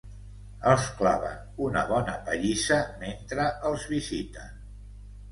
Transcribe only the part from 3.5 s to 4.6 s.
els visiten.